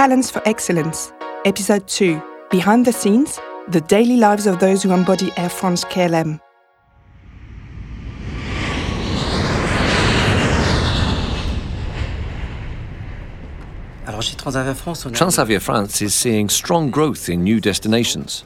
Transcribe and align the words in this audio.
Talents 0.00 0.30
for 0.30 0.40
Excellence, 0.48 1.12
Episode 1.44 1.86
2 1.86 2.22
Behind 2.50 2.86
the 2.86 2.90
Scenes 2.90 3.38
The 3.68 3.82
Daily 3.82 4.16
Lives 4.16 4.46
of 4.46 4.58
Those 4.58 4.82
Who 4.82 4.92
Embody 4.92 5.30
Air 5.36 5.50
France 5.50 5.84
KLM. 5.84 6.40
Transavia 14.06 15.60
France 15.60 16.00
is 16.00 16.14
seeing 16.14 16.48
strong 16.48 16.90
growth 16.90 17.28
in 17.28 17.44
new 17.44 17.60
destinations. 17.60 18.44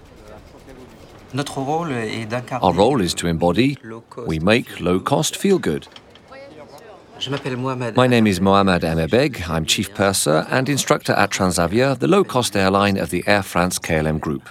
Our 2.62 2.73
role 2.73 3.00
is 3.00 3.14
to 3.14 3.29
embody, 3.29 3.79
we 4.27 4.41
make 4.41 4.80
low 4.80 4.98
cost 4.98 5.36
feel 5.36 5.61
good. 5.61 5.86
My 7.27 8.07
name 8.07 8.27
is 8.27 8.39
Mohamad 8.39 8.81
Ameerberg. 8.81 9.49
I'm 9.49 9.65
chief 9.65 9.95
purser 9.95 10.47
and 10.51 10.69
instructor 10.69 11.13
at 11.13 11.31
Transavia, 11.31 11.99
the 11.99 12.07
low 12.07 12.23
cost 12.23 12.55
airline 12.55 12.99
of 12.99 13.09
the 13.09 13.25
Air 13.27 13.43
France 13.43 13.79
KLM 13.79 14.21
group. 14.21 14.49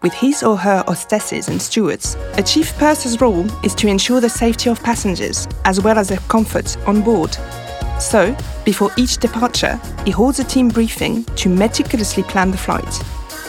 With 0.00 0.14
his 0.14 0.42
or 0.42 0.56
her 0.56 0.82
hostesses 0.86 1.48
and 1.48 1.60
stewards, 1.60 2.16
a 2.38 2.42
chief 2.42 2.76
purser's 2.78 3.20
role 3.20 3.46
is 3.64 3.74
to 3.76 3.86
ensure 3.86 4.20
the 4.20 4.30
safety 4.30 4.70
of 4.70 4.82
passengers 4.82 5.46
as 5.64 5.80
well 5.80 5.98
as 5.98 6.08
their 6.08 6.18
comfort 6.28 6.76
on 6.88 7.02
board. 7.02 7.36
So, 8.00 8.34
before 8.64 8.90
each 8.96 9.18
departure, 9.18 9.78
he 10.04 10.10
holds 10.10 10.38
a 10.38 10.44
team 10.44 10.68
briefing 10.68 11.24
to 11.36 11.48
meticulously 11.48 12.22
plan 12.22 12.50
the 12.50 12.56
flight. 12.56 13.00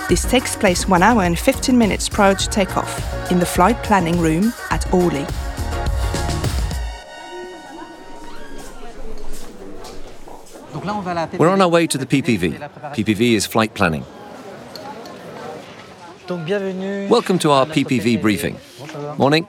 This 0.09 0.29
takes 0.29 0.55
place 0.55 0.87
1 0.89 1.01
hour 1.01 1.23
and 1.23 1.39
15 1.39 1.77
minutes 1.77 2.09
prior 2.09 2.35
to 2.35 2.49
takeoff 2.49 3.31
in 3.31 3.39
the 3.39 3.45
flight 3.45 3.81
planning 3.81 4.19
room 4.19 4.53
at 4.71 4.93
Orly. 4.93 5.25
We're 10.83 11.49
on 11.49 11.61
our 11.61 11.69
way 11.69 11.87
to 11.87 11.97
the 11.97 12.05
PPV. 12.05 12.59
PPV 12.93 13.33
is 13.33 13.45
flight 13.45 13.73
planning. 13.73 14.05
Welcome 16.27 17.39
to 17.39 17.51
our 17.51 17.65
PPV 17.65 18.21
briefing. 18.21 18.57
Morning. 19.17 19.47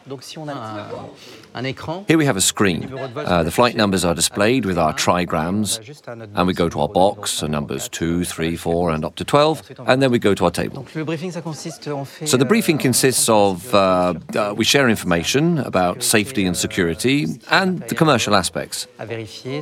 Here 2.07 2.19
we 2.19 2.25
have 2.25 2.37
a 2.37 2.41
screen. 2.41 2.93
Uh, 2.93 3.43
the 3.43 3.51
flight 3.51 3.75
numbers 3.75 4.05
are 4.05 4.15
displayed 4.15 4.65
with 4.65 4.79
our 4.79 4.93
trigrams, 4.93 5.81
and 6.07 6.47
we 6.47 6.55
go 6.55 6.69
to 6.69 6.81
our 6.81 6.89
box, 6.89 7.33
so 7.33 7.49
numbers 7.49 7.89
2, 7.89 8.25
3, 8.25 8.57
4, 8.57 8.91
and 8.91 9.05
up 9.05 9.17
to 9.17 9.25
12, 9.25 9.73
and 9.87 10.01
then 10.01 10.13
we 10.13 10.21
go 10.21 10.35
to 10.35 10.45
our 10.45 10.51
table. 10.53 10.87
So 10.87 11.05
the 11.05 12.47
briefing 12.47 12.79
consists 12.79 13.29
of 13.29 13.75
uh, 13.75 14.15
uh, 14.37 14.55
we 14.57 14.65
share 14.65 14.89
information 14.89 15.59
about 15.59 16.05
safety 16.05 16.45
and 16.47 16.57
security 16.57 17.27
and 17.51 17.81
the 17.89 17.95
commercial 17.97 18.37
aspects. 18.37 18.87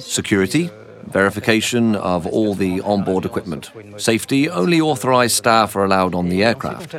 Security, 0.01 0.71
verification 1.07 1.95
of 1.97 2.27
all 2.27 2.55
the 2.55 2.81
onboard 2.81 3.25
equipment. 3.25 3.71
Safety, 3.97 4.49
only 4.49 4.81
authorized 4.81 5.37
staff 5.37 5.77
are 5.77 5.85
allowed 5.85 6.15
on 6.15 6.29
the 6.29 6.43
aircraft. 6.45 6.95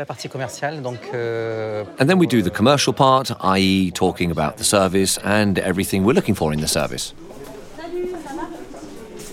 And 1.99 2.09
then 2.09 2.17
we 2.17 2.27
do 2.27 2.41
the 2.41 2.51
commercial 2.51 2.93
part, 2.93 3.31
i.e., 3.39 3.91
talking 3.91 4.31
about 4.31 4.57
the 4.57 4.63
service 4.63 5.17
and 5.19 5.59
everything 5.59 6.03
we're 6.03 6.13
looking 6.13 6.35
for 6.35 6.53
in 6.53 6.61
the 6.61 6.67
service. 6.67 7.13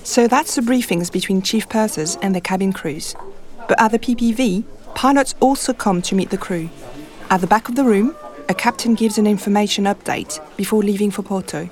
So 0.04 0.26
that's 0.26 0.56
the 0.56 0.62
briefings 0.62 1.12
between 1.12 1.40
chief 1.42 1.68
pursers 1.68 2.16
and 2.16 2.34
the 2.34 2.40
cabin 2.40 2.72
crews. 2.72 3.14
But 3.68 3.80
at 3.80 3.92
the 3.92 3.98
PPV, 3.98 4.64
pilots 4.94 5.34
also 5.38 5.72
come 5.72 6.02
to 6.02 6.14
meet 6.16 6.30
the 6.30 6.38
crew. 6.38 6.68
At 7.30 7.40
the 7.40 7.46
back 7.46 7.68
of 7.68 7.76
the 7.76 7.84
room, 7.84 8.16
a 8.48 8.54
captain 8.54 8.94
gives 8.94 9.18
an 9.18 9.26
information 9.28 9.84
update 9.84 10.40
before 10.56 10.82
leaving 10.82 11.12
for 11.12 11.22
Porto. 11.22 11.70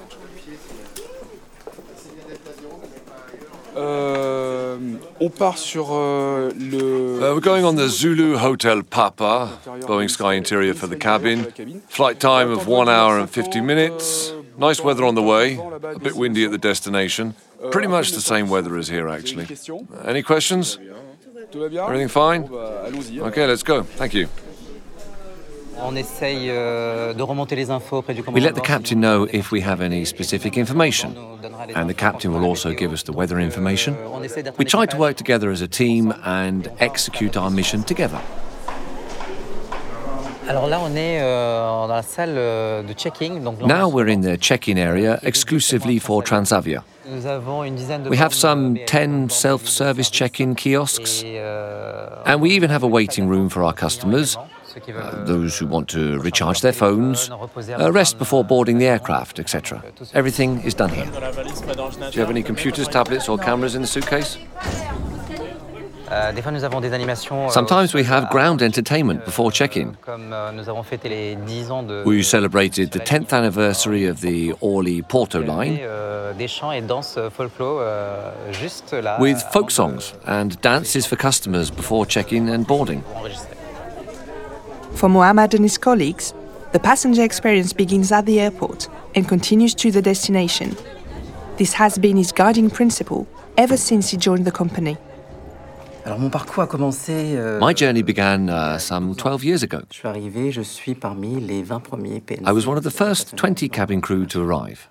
On 5.20 5.30
part 5.30 5.58
sur 5.58 5.88
euh, 5.92 6.50
le. 6.58 7.20
Uh, 7.20 7.34
we're 7.34 7.40
going 7.40 7.64
on 7.64 7.74
the 7.74 7.88
Zulu 7.88 8.36
Hotel 8.36 8.82
Papa, 8.82 9.48
Boeing 9.86 10.08
Sky 10.08 10.34
Interior 10.34 10.74
for 10.74 10.86
the 10.86 10.96
cabin. 10.96 11.46
Flight 11.88 12.18
time 12.20 12.50
of 12.50 12.66
1 12.66 12.88
hour 12.88 13.18
and 13.18 13.28
50 13.28 13.60
minutes. 13.60 14.32
Nice 14.58 14.80
weather 14.80 15.04
on 15.04 15.14
the 15.14 15.22
way, 15.22 15.56
a 15.56 15.98
bit 15.98 16.16
windy 16.16 16.44
at 16.44 16.50
the 16.50 16.58
destination. 16.58 17.34
Pretty 17.70 17.88
much 17.88 18.12
the 18.12 18.20
same 18.20 18.48
weather 18.48 18.76
as 18.76 18.88
here, 18.88 19.08
actually. 19.08 19.46
Any 20.04 20.22
questions? 20.22 20.78
Everything 21.54 22.08
fine? 22.08 22.44
Okay, 22.44 23.46
let's 23.46 23.62
go. 23.62 23.82
Thank 23.82 24.14
you. 24.14 24.28
We 25.78 25.84
let 28.40 28.54
the 28.54 28.62
captain 28.64 29.00
know 29.00 29.28
if 29.32 29.52
we 29.52 29.60
have 29.60 29.80
any 29.80 30.04
specific 30.04 30.58
information, 30.58 31.16
and 31.76 31.88
the 31.88 31.94
captain 31.94 32.32
will 32.32 32.44
also 32.44 32.74
give 32.74 32.92
us 32.92 33.04
the 33.04 33.12
weather 33.12 33.38
information. 33.38 33.96
We 34.56 34.64
try 34.64 34.86
to 34.86 34.96
work 34.96 35.16
together 35.16 35.50
as 35.50 35.62
a 35.62 35.68
team 35.68 36.12
and 36.24 36.68
execute 36.80 37.36
our 37.36 37.50
mission 37.50 37.84
together. 37.84 38.20
Now 43.66 43.88
we're 43.88 44.08
in 44.08 44.22
the 44.22 44.36
check-in 44.36 44.78
area 44.78 45.20
exclusively 45.22 46.00
for 46.00 46.22
Transavia. 46.22 46.82
We 48.08 48.16
have 48.16 48.34
some 48.34 48.78
10 48.86 49.28
self-service 49.28 50.10
check-in 50.10 50.56
kiosks, 50.56 51.22
and 51.22 52.40
we 52.40 52.50
even 52.50 52.70
have 52.70 52.82
a 52.82 52.88
waiting 52.88 53.28
room 53.28 53.48
for 53.48 53.62
our 53.62 53.74
customers 53.74 54.36
uh, 54.94 55.24
those 55.24 55.58
who 55.58 55.66
want 55.66 55.88
to 55.88 56.18
recharge 56.20 56.60
their 56.60 56.72
phones, 56.72 57.30
uh, 57.30 57.92
rest 57.92 58.18
before 58.18 58.44
boarding 58.44 58.78
the 58.78 58.86
aircraft, 58.86 59.38
etc. 59.38 59.82
Everything 60.14 60.60
is 60.62 60.74
done 60.74 60.90
here. 60.90 61.06
Do 61.06 62.10
you 62.12 62.20
have 62.20 62.30
any 62.30 62.42
computers, 62.42 62.88
tablets, 62.88 63.28
or 63.28 63.38
cameras 63.38 63.74
in 63.74 63.82
the 63.82 63.88
suitcase? 63.88 64.38
Sometimes 67.50 67.92
we 67.92 68.02
have 68.04 68.30
ground 68.30 68.62
entertainment 68.62 69.26
before 69.26 69.52
check-in. 69.52 69.96
We 72.06 72.22
celebrated 72.22 72.92
the 72.92 73.00
10th 73.00 73.32
anniversary 73.34 74.06
of 74.06 74.22
the 74.22 74.52
Orly 74.60 75.02
Porto 75.02 75.42
line 75.42 75.78
with 79.20 79.42
folk 79.52 79.70
songs 79.70 80.14
and 80.26 80.60
dances 80.62 81.04
for 81.06 81.16
customers 81.16 81.70
before 81.70 82.06
check-in 82.06 82.48
and 82.48 82.66
boarding. 82.66 83.04
For 84.98 85.08
Mohamad 85.08 85.54
and 85.54 85.62
his 85.62 85.78
colleagues, 85.78 86.34
the 86.72 86.80
passenger 86.80 87.22
experience 87.22 87.72
begins 87.72 88.10
at 88.10 88.26
the 88.26 88.40
airport 88.40 88.88
and 89.14 89.28
continues 89.28 89.72
to 89.76 89.92
the 89.92 90.02
destination. 90.02 90.76
This 91.56 91.72
has 91.74 91.98
been 91.98 92.16
his 92.16 92.32
guiding 92.32 92.68
principle 92.68 93.28
ever 93.56 93.76
since 93.76 94.10
he 94.10 94.16
joined 94.16 94.44
the 94.44 94.50
company. 94.50 94.96
Euh, 96.04 97.60
My 97.60 97.72
journey 97.74 98.02
began 98.02 98.48
uh, 98.48 98.78
some 98.80 99.14
12 99.14 99.44
years 99.44 99.62
ago. 99.62 99.82
I 102.44 102.52
was 102.52 102.66
one 102.66 102.76
of 102.76 102.82
the 102.82 102.90
first 102.90 103.36
20 103.36 103.68
cabin 103.68 104.00
crew 104.00 104.26
to 104.26 104.40
arrive. 104.40 104.88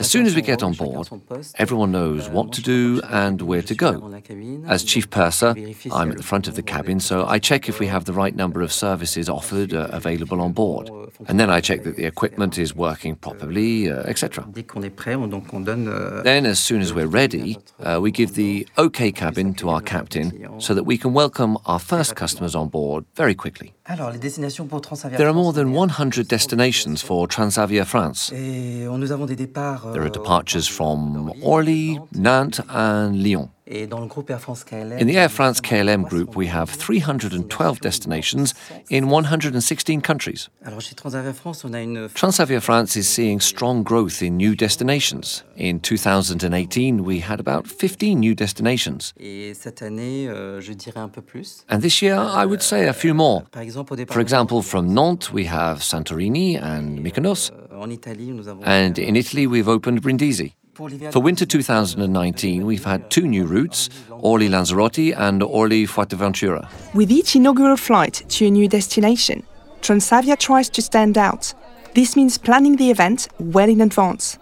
As 0.00 0.10
soon 0.10 0.24
as 0.24 0.34
we 0.34 0.40
get 0.40 0.62
on 0.62 0.72
board, 0.72 1.08
everyone 1.56 1.92
knows 1.92 2.30
what 2.30 2.52
to 2.54 2.62
do 2.62 3.02
and 3.10 3.42
where 3.42 3.60
to 3.60 3.74
go. 3.74 4.14
As 4.66 4.82
chief 4.82 5.10
purser, 5.10 5.54
I'm 5.92 6.10
at 6.10 6.16
the 6.16 6.22
front 6.22 6.48
of 6.48 6.54
the 6.54 6.62
cabin, 6.62 6.98
so 7.00 7.26
I 7.26 7.38
check 7.38 7.68
if 7.68 7.78
we 7.78 7.86
have 7.88 8.06
the 8.06 8.14
right 8.14 8.34
number 8.34 8.62
of 8.62 8.72
services 8.72 9.28
offered 9.28 9.74
uh, 9.74 9.88
available 9.90 10.40
on 10.40 10.52
board. 10.52 10.90
And 11.28 11.38
then 11.38 11.50
I 11.50 11.60
check 11.60 11.82
that 11.82 11.96
the 11.96 12.06
equipment 12.06 12.56
is 12.56 12.74
working 12.74 13.16
properly, 13.16 13.90
uh, 13.90 14.02
etc. 14.04 14.44
Then, 16.22 16.46
as 16.46 16.58
soon 16.58 16.80
as 16.80 16.94
we're 16.94 17.06
ready, 17.06 17.58
uh, 17.80 17.98
we 18.00 18.10
give 18.10 18.34
the 18.34 18.66
OK 18.78 19.12
cabin 19.12 19.52
to 19.54 19.68
our 19.68 19.82
captain 19.82 20.60
so 20.60 20.72
that 20.72 20.84
we 20.84 20.96
can 20.96 21.12
welcome 21.12 21.58
our 21.66 21.78
first 21.78 22.16
customers 22.16 22.54
on 22.54 22.68
board 22.68 23.04
very 23.14 23.34
quickly. 23.34 23.74
There 23.88 25.28
are 25.28 25.32
more 25.32 25.52
than 25.52 25.72
100 25.72 26.26
destinations 26.26 27.02
for 27.02 27.28
Transavia 27.28 27.86
France. 27.86 28.32
There 29.92 30.02
are 30.02 30.08
departures 30.08 30.68
from 30.68 31.32
Orly, 31.42 31.98
Nantes, 32.12 32.60
and 32.68 33.22
Lyon. 33.22 33.50
In 33.68 33.88
the 33.88 35.16
Air 35.16 35.28
France 35.28 35.60
KLM 35.60 36.08
group, 36.08 36.36
we 36.36 36.46
have 36.46 36.70
312 36.70 37.80
destinations 37.80 38.54
in 38.90 39.08
116 39.08 40.00
countries. 40.02 40.48
Transavia 42.14 42.60
France 42.62 42.96
is 42.96 43.08
seeing 43.08 43.40
strong 43.40 43.82
growth 43.82 44.22
in 44.22 44.36
new 44.36 44.54
destinations. 44.54 45.42
In 45.56 45.80
2018, 45.80 47.02
we 47.02 47.18
had 47.18 47.40
about 47.40 47.66
15 47.66 48.20
new 48.20 48.36
destinations. 48.36 49.12
Euh, 49.18 49.52
and 51.68 51.82
this 51.82 52.00
year, 52.00 52.14
I 52.14 52.46
would 52.46 52.62
say 52.62 52.86
a 52.86 52.92
few 52.92 53.14
more. 53.14 53.42
For 54.08 54.20
example, 54.20 54.62
from 54.62 54.94
Nantes, 54.94 55.32
we 55.32 55.46
have 55.46 55.82
Santorini 55.82 56.56
and 56.62 57.00
Mykonos. 57.00 57.50
Euh, 57.76 58.62
and 58.64 58.98
in 58.98 59.16
Italy, 59.16 59.46
we've 59.46 59.68
opened 59.68 60.00
Brindisi. 60.00 60.54
For 61.10 61.22
winter 61.22 61.46
2019, 61.46 62.66
we've 62.66 62.84
had 62.84 63.08
two 63.10 63.26
new 63.26 63.46
routes, 63.46 63.88
Orly 64.10 64.48
Lanzarote 64.48 65.14
and 65.16 65.42
Orly 65.42 65.86
Fuerteventura. 65.86 66.68
With 66.94 67.10
each 67.10 67.34
inaugural 67.34 67.78
flight 67.78 68.24
to 68.28 68.46
a 68.46 68.50
new 68.50 68.68
destination, 68.68 69.42
Transavia 69.80 70.36
tries 70.36 70.68
to 70.70 70.82
stand 70.82 71.16
out. 71.16 71.54
This 71.94 72.14
means 72.14 72.36
planning 72.36 72.76
the 72.76 72.90
event 72.90 73.28
well 73.38 73.70
in 73.70 73.80
advance. 73.80 74.38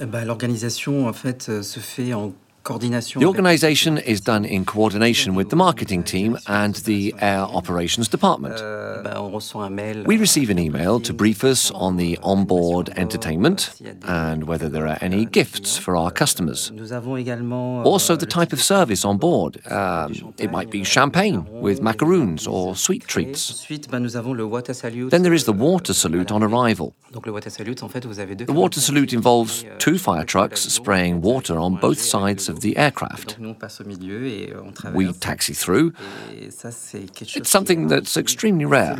Eh 0.00 0.06
ben, 0.06 0.26
L'organisation, 0.26 1.06
en 1.06 1.12
fait, 1.12 1.62
se 1.62 1.80
fait 1.80 2.14
en 2.14 2.32
the 2.64 3.24
organisation 3.26 3.98
is 3.98 4.22
done 4.22 4.46
in 4.46 4.64
coordination 4.64 5.34
with 5.34 5.50
the 5.50 5.56
marketing 5.56 6.02
team 6.02 6.38
and 6.46 6.76
the 6.76 7.14
air 7.20 7.40
operations 7.40 8.08
department. 8.08 8.56
We 10.06 10.16
receive 10.16 10.48
an 10.48 10.58
email 10.58 10.98
to 11.00 11.12
brief 11.12 11.44
us 11.44 11.70
on 11.72 11.96
the 11.98 12.18
onboard 12.22 12.88
entertainment 12.96 13.78
and 14.04 14.44
whether 14.44 14.70
there 14.70 14.86
are 14.86 14.96
any 15.02 15.26
gifts 15.26 15.76
for 15.76 15.94
our 15.94 16.10
customers. 16.10 16.70
Also, 16.70 18.16
the 18.16 18.26
type 18.26 18.54
of 18.54 18.62
service 18.62 19.04
on 19.04 19.18
board. 19.18 19.60
Um, 19.70 20.32
it 20.38 20.50
might 20.50 20.70
be 20.70 20.84
champagne 20.84 21.46
with 21.60 21.82
macaroons 21.82 22.46
or 22.46 22.74
sweet 22.76 23.06
treats. 23.06 23.66
Then 23.68 25.22
there 25.22 25.34
is 25.34 25.44
the 25.44 25.52
water 25.52 25.92
salute 25.92 26.32
on 26.32 26.42
arrival. 26.42 26.94
The 27.12 27.20
water 28.48 28.80
salute 28.80 29.12
involves 29.12 29.64
two 29.78 29.98
fire 29.98 30.24
trucks 30.24 30.60
spraying 30.60 31.20
water 31.20 31.58
on 31.58 31.76
both 31.76 32.00
sides 32.00 32.48
of 32.48 32.53
of 32.54 32.60
the 32.60 32.76
aircraft. 32.76 33.28
We 34.94 35.12
taxi 35.12 35.54
through. 35.62 35.92
It's 36.30 37.50
something 37.56 37.88
that's 37.88 38.16
extremely 38.16 38.66
rare. 38.76 38.94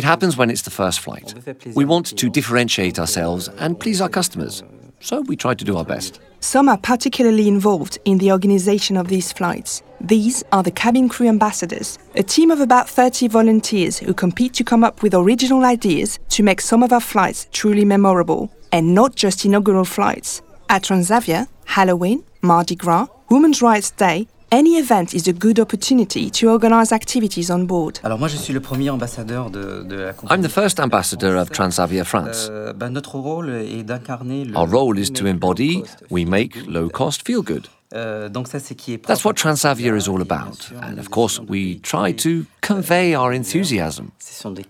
It 0.00 0.04
happens 0.12 0.36
when 0.38 0.48
it's 0.50 0.62
the 0.68 0.76
first 0.80 0.98
flight. 1.00 1.28
We 1.74 1.84
want 1.84 2.06
to 2.20 2.26
differentiate 2.38 2.98
ourselves 2.98 3.48
and 3.62 3.78
please 3.82 4.00
our 4.00 4.08
customers, 4.08 4.62
so 5.00 5.20
we 5.22 5.36
try 5.36 5.54
to 5.54 5.64
do 5.64 5.76
our 5.76 5.84
best. 5.84 6.20
Some 6.40 6.68
are 6.68 6.78
particularly 6.92 7.48
involved 7.48 7.98
in 8.04 8.18
the 8.18 8.30
organization 8.30 8.96
of 8.98 9.08
these 9.08 9.32
flights. 9.32 9.82
These 10.00 10.44
are 10.52 10.62
the 10.62 10.70
cabin 10.70 11.08
crew 11.08 11.26
ambassadors, 11.26 11.98
a 12.14 12.22
team 12.22 12.50
of 12.50 12.60
about 12.60 12.86
30 12.88 13.28
volunteers 13.28 13.98
who 13.98 14.12
compete 14.12 14.52
to 14.54 14.64
come 14.64 14.84
up 14.84 15.02
with 15.02 15.14
original 15.14 15.64
ideas 15.64 16.18
to 16.28 16.42
make 16.42 16.60
some 16.60 16.82
of 16.82 16.92
our 16.92 17.00
flights 17.00 17.48
truly 17.52 17.84
memorable, 17.86 18.50
and 18.72 18.94
not 18.94 19.14
just 19.14 19.44
inaugural 19.46 19.86
flights. 19.86 20.42
At 20.68 20.82
Transavia, 20.82 21.48
Halloween, 21.64 22.22
Mardi 22.44 22.76
Gras, 22.76 23.08
Women's 23.30 23.62
Rights 23.62 23.90
Day, 23.96 24.28
any 24.52 24.76
event 24.76 25.14
is 25.14 25.26
a 25.26 25.32
good 25.32 25.58
opportunity 25.58 26.30
to 26.30 26.50
organize 26.50 26.92
activities 26.92 27.50
on 27.50 27.60
board. 27.60 27.98
Alors 28.04 28.18
moi 28.18 28.28
je 28.28 28.36
suis 28.36 28.52
le 28.52 28.60
premier 28.60 28.90
ambassadeur 28.90 29.50
de, 29.50 29.82
de 29.82 29.96
la 29.96 30.12
I'm 30.30 30.42
the 30.42 30.50
first 30.50 30.78
ambassador 30.78 31.36
of 31.36 31.50
Transavia 31.50 32.04
France. 32.04 32.48
Euh, 32.50 32.74
ben, 32.74 32.90
notre 32.90 33.16
rôle 33.18 33.50
est 33.50 33.82
d'incarner 33.82 34.46
Our 34.54 34.68
role 34.68 34.98
is 34.98 35.10
to 35.12 35.26
embody, 35.26 35.82
we 36.10 36.26
make 36.26 36.54
low 36.68 36.90
cost 36.90 37.26
feel 37.26 37.42
good. 37.42 37.66
Euh, 37.94 38.28
donc 38.28 38.48
ça, 38.48 38.58
c'est 38.60 38.74
qui 38.74 38.92
est 38.92 38.98
That's 38.98 39.24
what 39.24 39.34
Transavia 39.34 39.96
is 39.96 40.08
all 40.08 40.20
about. 40.20 40.70
And 40.82 40.98
of 40.98 41.08
course, 41.08 41.40
we 41.48 41.80
try 41.80 42.12
to 42.14 42.44
convey 42.60 43.16
our 43.16 43.30
euh, 43.30 43.36
enthusiasm. 43.36 44.10
Ce 44.18 44.34
sont 44.34 44.50
des 44.50 44.66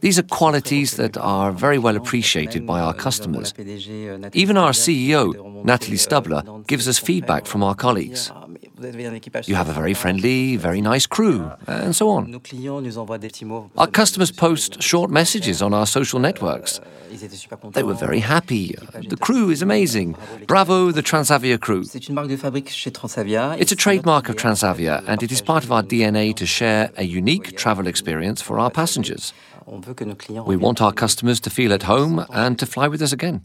these 0.00 0.18
are 0.18 0.22
qualities 0.22 0.96
that 0.96 1.16
are 1.18 1.52
very 1.52 1.78
well 1.78 1.96
appreciated 1.96 2.66
by 2.66 2.80
our 2.80 2.94
euh, 2.94 3.02
customers. 3.02 3.52
Euh, 3.58 4.30
Even 4.32 4.56
our 4.56 4.72
CEO, 4.72 5.34
Nathalie 5.64 5.96
Stubler, 5.96 6.66
gives 6.66 6.86
us 6.86 6.98
feedback 6.98 7.46
from 7.46 7.62
our 7.62 7.74
colleagues. 7.74 8.30
You 9.46 9.54
have 9.54 9.70
a 9.70 9.72
very 9.72 9.94
friendly, 9.94 10.56
very 10.56 10.82
nice 10.82 11.06
crew, 11.06 11.50
and 11.66 11.96
so 11.96 12.10
on. 12.10 12.34
Our 13.78 13.86
customers 13.86 14.30
post 14.30 14.82
short 14.82 15.10
messages 15.10 15.62
on 15.62 15.72
our 15.72 15.86
social 15.86 16.20
networks. 16.20 16.80
They 17.72 17.82
were 17.82 17.94
very 17.94 18.18
happy. 18.18 18.74
The 19.08 19.16
crew 19.16 19.48
is 19.48 19.62
amazing. 19.62 20.16
Bravo, 20.46 20.90
the 20.90 21.02
Transavia 21.02 21.58
crew. 21.58 21.84
It's 23.58 23.72
a 23.72 23.76
trademark 23.76 24.28
of 24.28 24.36
Transavia, 24.36 25.02
and 25.08 25.22
it 25.22 25.32
is 25.32 25.40
part 25.40 25.64
of 25.64 25.72
our 25.72 25.82
DNA 25.82 26.34
to 26.36 26.44
share 26.44 26.90
a 26.96 27.04
unique 27.04 27.56
travel 27.56 27.86
experience 27.86 28.42
for 28.42 28.58
our 28.58 28.70
passengers. 28.70 29.32
We 30.46 30.56
want 30.56 30.82
our 30.82 30.92
customers 30.92 31.40
to 31.40 31.48
feel 31.48 31.72
at 31.72 31.84
home 31.84 32.26
and 32.30 32.58
to 32.58 32.66
fly 32.66 32.88
with 32.88 33.00
us 33.00 33.12
again. 33.12 33.40